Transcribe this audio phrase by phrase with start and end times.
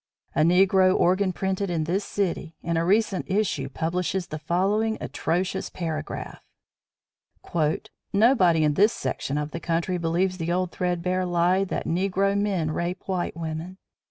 [0.35, 5.69] A negro organ printed in this city, in a recent issue publishes the following atrocious
[5.69, 6.41] paragraph:
[8.11, 12.35] "Nobody in this section of the country believes the old thread bare lie that negro
[12.35, 13.77] men rape white women.